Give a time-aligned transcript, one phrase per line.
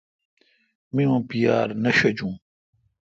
[0.93, 2.33] می اں پیار نہ ݭجون۔